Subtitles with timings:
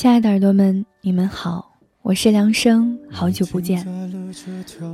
[0.00, 3.86] 亲爱的耳朵们，你们好，我是梁生，好久不见，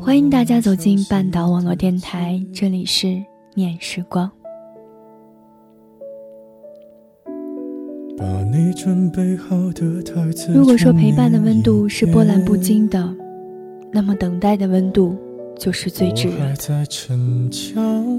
[0.00, 3.22] 欢迎大家走进半岛网络电台，这里是
[3.54, 4.28] 念时光。
[10.52, 13.14] 如果说陪伴的温度是波澜不惊的，
[13.92, 15.16] 那么等待的温度
[15.56, 16.52] 就是最炙热。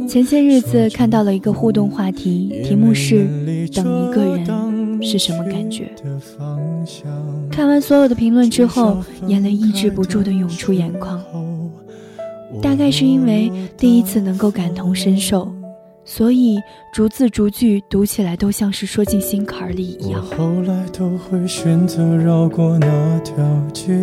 [0.07, 3.27] 前些日子看到了一个互动话题，题目是
[3.75, 4.76] “等一个人”。
[5.01, 5.91] 是什么感觉？
[7.51, 11.21] 看完所有的评论之后，眼泪抑制不住的涌出眼眶。
[12.61, 15.51] 大概是因为第一次能够感同身受，
[16.05, 16.57] 所以
[16.93, 20.21] 逐字逐句读起来都像是说进心坎里一样。
[20.21, 23.93] 后来都会选择绕过那条街。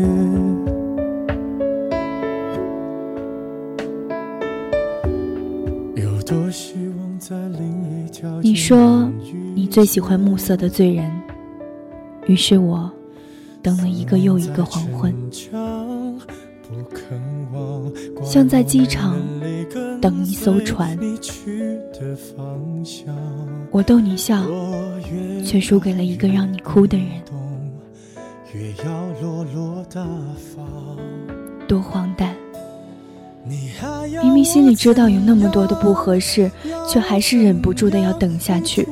[8.42, 9.10] 你说。
[9.74, 11.10] 最喜欢暮色的醉人，
[12.26, 12.88] 于是我
[13.60, 15.12] 等了一个又一个黄昏，
[18.22, 19.16] 像在机场
[20.00, 20.96] 等一艘船。
[23.72, 24.46] 我逗你笑，
[25.44, 27.08] 却输给了一个让你哭的人，
[31.66, 32.32] 多荒诞！
[34.22, 36.48] 明明心里知道有那么多的不合适，
[36.88, 38.86] 却还是忍不住的要等下去。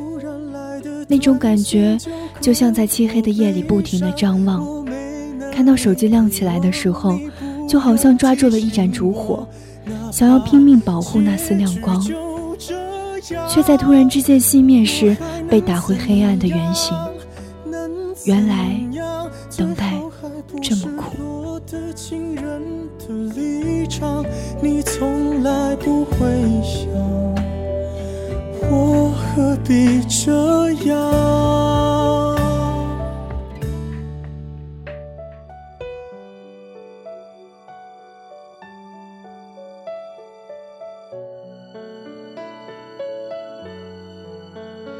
[1.12, 1.98] 那种感觉，
[2.40, 4.66] 就像在漆黑的夜里不停的张望，
[5.52, 7.18] 看到手机亮起来的时候，
[7.68, 9.46] 就好像抓住了一盏烛火，
[10.10, 12.02] 想要拼命保护那丝亮光，
[13.46, 15.14] 却在突然之间熄灭时
[15.50, 16.96] 被打回黑暗的原形。
[18.24, 18.80] 原来，
[19.54, 20.00] 等待
[20.62, 21.12] 这么苦。
[28.70, 30.30] 我何必这
[30.84, 30.96] 样？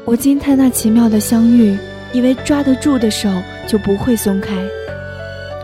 [0.05, 1.77] 我惊叹那奇妙的相遇，
[2.11, 3.29] 以为抓得住的手
[3.67, 4.55] 就不会松开，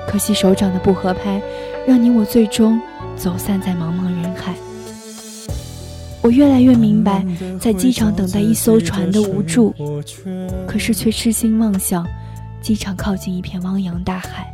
[0.07, 1.41] 可惜手掌的不合拍，
[1.87, 2.79] 让你我最终
[3.15, 4.28] 走散在茫茫人。
[6.21, 7.25] 我越来越明白，
[7.59, 9.73] 在机场等待一艘船的无助，
[10.67, 12.05] 可是却痴心妄想，
[12.61, 14.53] 机场靠近一片汪洋大海。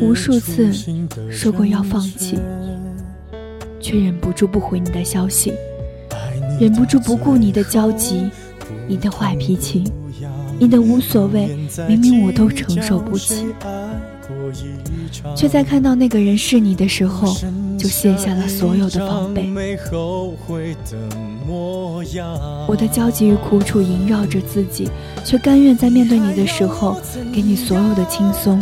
[0.00, 0.72] 无数次
[1.30, 2.38] 说过要放弃，
[3.80, 5.52] 却忍不住不回你的消息，
[6.60, 8.28] 忍不住不顾你的焦急，
[8.88, 9.84] 你的坏脾气，
[10.58, 11.56] 你的无所谓，
[11.88, 13.46] 明明我都承受不起，
[15.36, 17.34] 却在看到那个人是你的时候。
[17.78, 19.46] 就卸下了所有的防备。
[22.66, 24.88] 我的焦急与苦楚萦绕着自己，
[25.26, 26.96] 却甘愿在面对你的时候，
[27.34, 28.58] 给你所有的轻松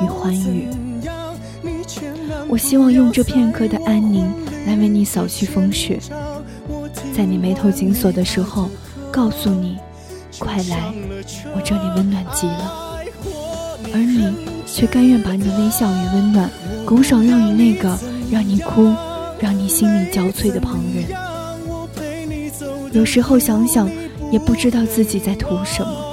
[0.00, 0.68] 与欢愉。
[2.48, 4.32] 我希望用这片刻的安宁
[4.64, 5.98] 来为你扫去风雪，
[7.12, 8.70] 在你眉头紧锁的时候，
[9.10, 9.76] 告诉你，
[10.38, 10.92] 快来，
[11.54, 12.98] 我这里温暖极了。
[13.94, 14.34] 而你
[14.66, 16.50] 却甘愿把你的微笑与温暖
[16.84, 17.98] 拱手让与那个。
[18.32, 18.94] 让你哭，
[19.38, 21.04] 让你心力交瘁的旁人，
[22.92, 23.90] 有时候想想，
[24.30, 26.11] 也不知道自己在图什么。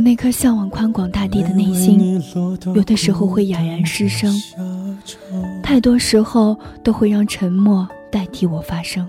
[0.00, 2.18] 我那颗向往宽广大地的内心，
[2.74, 4.34] 有的时候会哑然失声，
[5.62, 9.06] 太多时候都会让沉默代替我发声。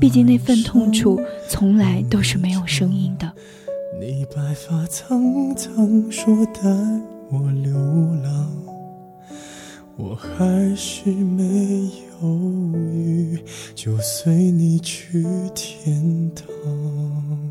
[0.00, 1.20] 毕竟那份痛楚
[1.50, 3.30] 从来都是没有声音的。
[4.00, 6.62] 你白发苍苍说带
[7.30, 7.74] 我流
[8.22, 8.50] 浪，
[9.98, 11.90] 我还是没
[12.22, 13.38] 犹豫，
[13.74, 15.22] 就随你去
[15.54, 17.43] 天堂。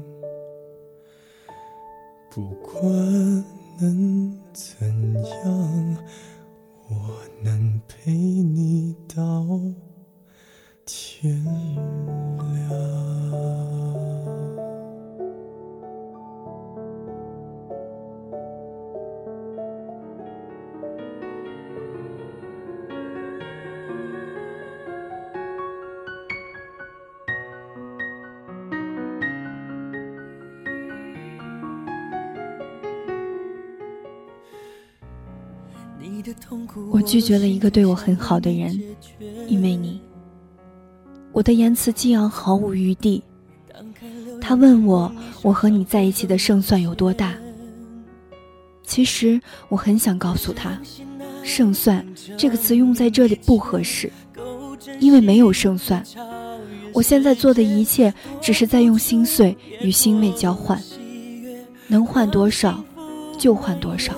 [2.34, 2.84] 不管
[3.78, 4.92] 能怎
[36.92, 38.80] 我拒绝了一个对我很好的人，
[39.48, 40.00] 因为你。
[41.32, 43.24] 我的言辞激昂，毫无余地。
[44.40, 45.12] 他问我，
[45.42, 47.34] 我和你在一起的胜算有多大？
[48.86, 50.78] 其实我很想告诉他，
[51.44, 52.06] 胜算
[52.38, 54.12] 这个词用在这里不合适，
[55.00, 56.04] 因为没有胜算。
[56.94, 60.80] 我现在做的一切，只是在用心碎与欣慰交换，
[61.88, 62.84] 能换多少，
[63.40, 64.14] 就换多少。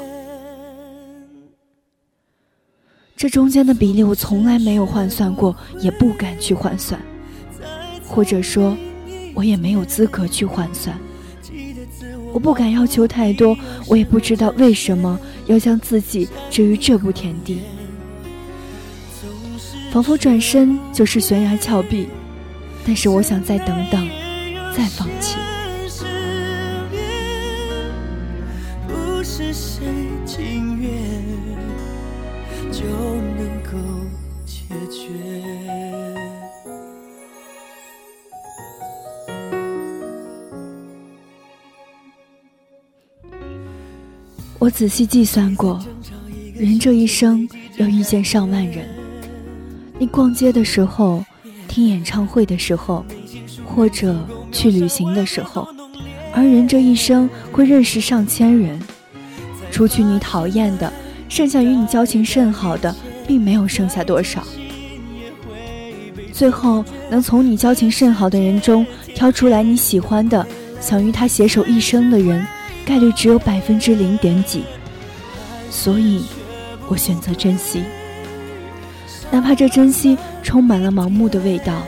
[3.17, 6.99] 这中间的比例我从来没有换算过，也不敢去换算，
[8.05, 8.75] 或者说，
[9.33, 10.97] 我也没有资格去换算。
[12.33, 13.57] 我不敢要求太多，
[13.87, 17.61] 我也不知道为什么要将自己置于这步田地，
[19.91, 22.09] 仿佛转身就是悬崖峭壁。
[22.85, 24.09] 但是我想再等等，
[24.75, 25.37] 再放弃。
[32.71, 33.77] 就能够
[34.45, 35.09] 解决
[44.57, 45.79] 我仔细计算过，
[46.55, 47.47] 人这一生
[47.77, 48.87] 要遇见上万人。
[49.99, 51.23] 你逛街的时候，
[51.67, 53.05] 听演唱会的时候，
[53.65, 54.15] 或者
[54.51, 55.67] 去旅行的时候，
[56.33, 58.79] 而人这一生会认识上千人。
[59.71, 60.91] 除去你讨厌的，
[61.29, 62.95] 剩下与你交情甚好的，
[63.27, 64.43] 并没有剩下多少。
[66.31, 70.45] 最后能从你交情甚好的人中挑出来你喜欢的，
[70.79, 72.45] 想与他携手一生的人。
[72.85, 74.61] 概率只有百分之零点几，
[75.71, 76.23] 所以，
[76.87, 77.81] 我选择珍惜，
[79.31, 81.81] 哪怕这珍惜充满了盲目的味道，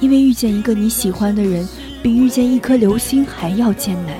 [0.00, 1.68] 因为遇见一个你喜欢的人，
[2.02, 4.16] 比遇见一颗流星还要艰难。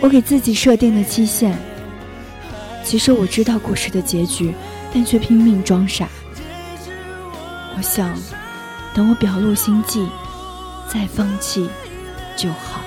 [0.00, 1.56] 我给自己设定的期限，
[2.84, 4.52] 其实我知道故事的结局，
[4.92, 6.08] 但却拼命装傻。
[7.74, 8.14] 我想，
[8.92, 10.06] 等我表露心迹，
[10.88, 11.68] 再放弃
[12.36, 12.81] 就好。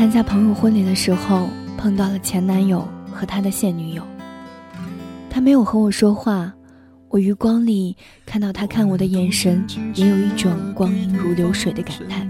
[0.00, 1.46] 参加朋友婚礼的时候，
[1.76, 4.02] 碰到了前男友和他的现女友。
[5.28, 6.50] 他没有和我说话，
[7.10, 7.94] 我余光里
[8.24, 9.62] 看到他看我的眼神，
[9.94, 12.26] 也有一种光阴如流水的感叹。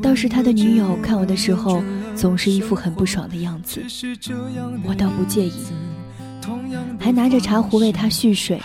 [0.00, 1.82] 倒是他的女友看我的时候，
[2.14, 3.82] 总是一副很不爽的样子，
[4.84, 5.52] 我倒不介意，
[6.98, 8.58] 还拿着茶壶为他蓄水，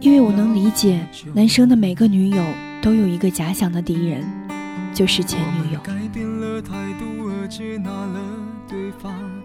[0.00, 2.42] 因为我能理解，男生的每个女友
[2.80, 4.24] 都有一个假想的敌人，
[4.94, 5.80] 就是前女友。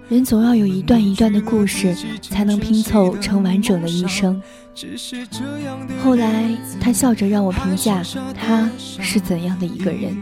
[0.09, 4.41] 人总要有一段一段的故事，才能拼凑成完整的一生。
[6.01, 6.49] 后来，
[6.79, 8.01] 他笑着让我评价
[8.33, 10.15] 他是怎样的一个人，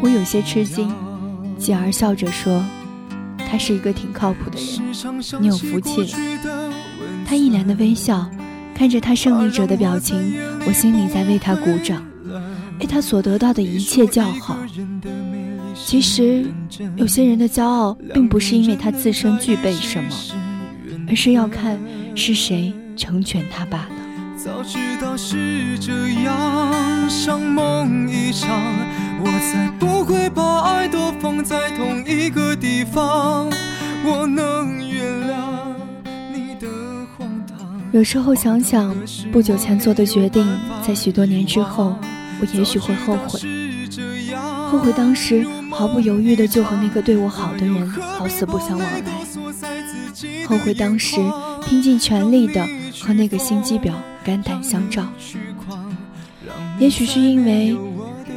[0.00, 0.92] 我有些吃惊，
[1.58, 2.64] 继而笑着说
[3.50, 6.18] ：“他是一个挺靠谱的人，你有福气了。”
[7.26, 8.30] 他一脸的微笑，
[8.76, 10.36] 看着他胜利者的表情，
[10.66, 12.04] 我心里在为他鼓掌，
[12.84, 14.58] 为他所得到的一切叫好。
[15.74, 16.44] 其实，
[16.96, 20.10] 有些人的骄傲并不是因为他自身具备什么，
[21.08, 21.80] 而是要看
[22.14, 23.88] 是谁成全他罢了。
[24.36, 25.92] 早知道是这
[26.24, 28.50] 样，像梦一场，
[29.24, 33.50] 我才不会把爱都放在同一个地方。
[34.04, 35.36] 我能原谅
[36.34, 36.68] 你的
[37.16, 37.66] 荒唐。
[37.92, 38.94] 有时候想想，
[39.32, 40.46] 不久前做的决定，
[40.86, 41.96] 在许多年之后，
[42.44, 43.40] 我也许会后悔。
[44.70, 49.02] 后悔当时毫不犹豫的就和那个对我好的人好死不相往来，
[50.46, 51.16] 后悔当时
[51.64, 52.66] 拼尽全力的
[53.00, 53.92] 和那个心机婊
[54.24, 55.06] 肝胆相照。
[56.78, 57.76] 也许是因为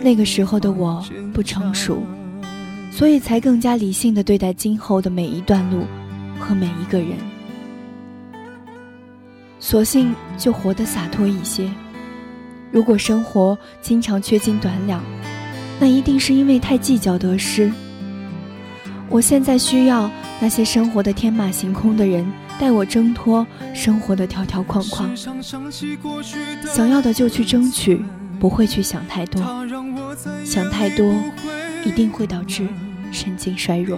[0.02, 2.04] 那个时候的我不成熟，
[2.92, 5.86] 所以才更加理性的对待今后的每一段路
[6.40, 7.10] 和每一个人，
[9.60, 11.70] 索性就活得洒脱一些。
[12.72, 15.02] 如果生活经常缺斤短两，
[15.80, 17.72] 那一定是因为太计较得失。
[19.10, 25.16] 我现在需要那些生活的天马行空的人带我挣脱生活的条条框框，
[26.66, 28.04] 想要的就去争取，
[28.38, 29.42] 不会去想太多，
[30.44, 31.16] 想太多
[31.86, 32.68] 一定会导致
[33.12, 33.98] 神经衰弱。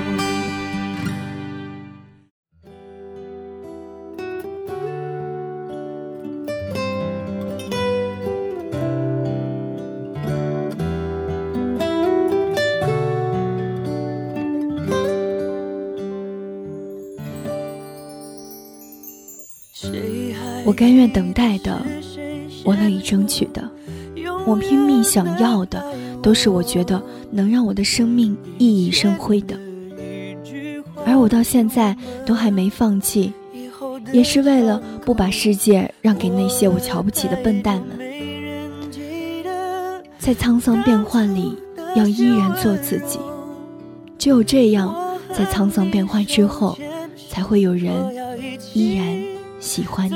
[20.71, 21.85] 我甘愿等待的，
[22.63, 23.69] 我乐意争取的，
[24.45, 25.83] 我拼命想要的，
[26.23, 29.59] 都是我觉得能让我的生命熠熠生辉的。
[31.05, 31.93] 而我到现在
[32.25, 33.33] 都还没放弃，
[34.13, 37.99] 也是为了不把世界让给那些我瞧不起的笨蛋们。
[40.17, 41.53] 在沧桑变幻里，
[41.97, 43.19] 要依然做自己。
[44.17, 44.95] 只有这样，
[45.33, 46.77] 在沧桑变幻之后，
[47.29, 47.91] 才会有人
[48.73, 49.05] 依然。
[49.61, 50.15] 喜欢你，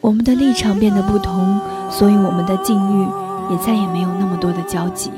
[0.00, 3.06] 我们的立场变得不同，所以我们的境遇
[3.50, 5.10] 也再也没有那么多的交集。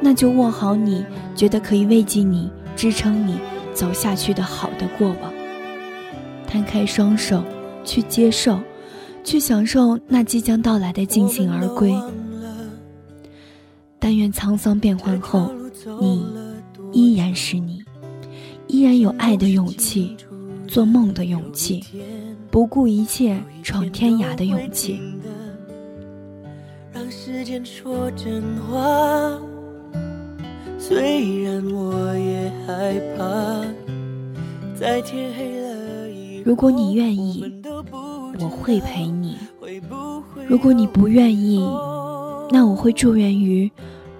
[0.00, 1.04] 那就握好你
[1.36, 3.38] 觉得可以慰藉你、支撑你
[3.72, 5.32] 走下去的好的过往，
[6.46, 7.42] 摊开双手
[7.84, 8.58] 去接受，
[9.22, 11.94] 去享受那即将到来的尽兴而归。
[13.98, 15.52] 但愿沧桑变幻后，
[16.00, 16.26] 你
[16.92, 17.84] 依然是你，
[18.66, 20.16] 依然有爱的勇气。
[20.70, 21.84] 做梦的勇气，
[22.48, 25.00] 不顾一切闯天涯的勇气。
[26.92, 29.36] 让时间说真话，
[30.78, 33.64] 虽然我也害怕。
[34.78, 35.74] 在天黑了
[36.44, 37.44] 如果你愿意，
[38.38, 39.34] 我会陪你；
[40.46, 41.58] 如果你不愿意，
[42.48, 43.68] 那我会祝愿于，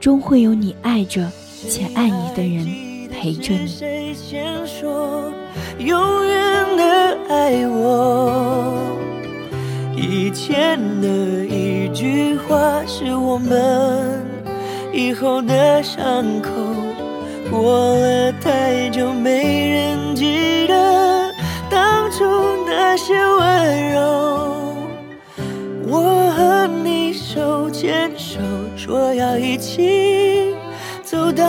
[0.00, 1.30] 终会有你爱着
[1.68, 2.66] 且爱你的人
[3.20, 4.16] 陪着你。
[5.78, 8.72] 永远的爱我，
[9.94, 14.24] 以前的一句话是我们
[14.90, 16.50] 以后的伤口。
[17.50, 21.30] 过了太久，没人记得
[21.68, 22.24] 当初
[22.66, 24.00] 那些温柔。
[25.86, 28.40] 我和你手牵手，
[28.76, 30.54] 说要一起
[31.02, 31.44] 走到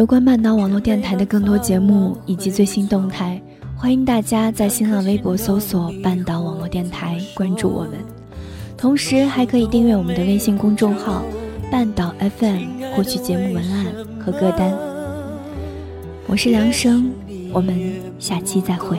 [0.00, 3.38] 有关半岛网络电台的更多节目以及最新动态，
[3.76, 7.92] 欢迎大家在新浪微博搜索“半岛网络电台”关注我们，
[8.78, 11.22] 同时还可以订阅我们的微信公众号
[11.70, 13.88] “半岛 FM” 获取节目文案
[14.18, 14.72] 和歌单。
[16.26, 17.12] 我是梁生，
[17.52, 17.78] 我们
[18.18, 18.96] 下期再会。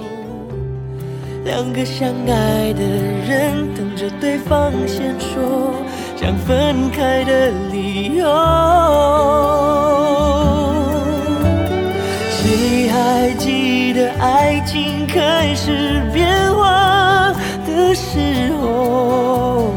[1.43, 2.83] 两个相爱的
[3.27, 5.73] 人等着对方先说
[6.15, 9.70] 想分开的理由。
[14.21, 17.33] 爱情开始变化
[17.65, 19.73] 的时候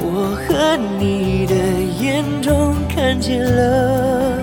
[0.00, 1.54] 我和你的
[2.02, 4.42] 眼中看见了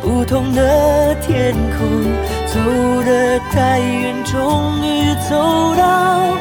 [0.00, 2.04] 不同的天空
[2.46, 2.60] 走
[3.04, 6.36] 得太远终于走到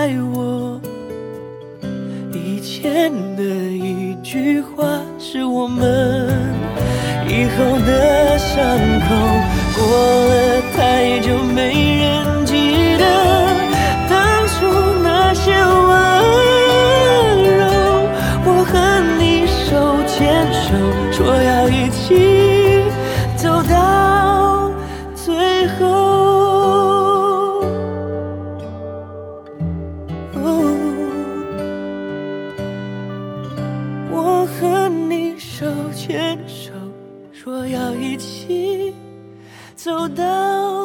[0.00, 0.80] 爱我
[2.32, 6.26] 以前的一句话是我们
[7.28, 8.56] 以后的伤
[9.06, 9.08] 口
[9.76, 9.80] 过
[10.26, 10.49] 了
[35.60, 36.72] 手牵手
[37.30, 38.94] 说要一起
[39.76, 40.79] 走到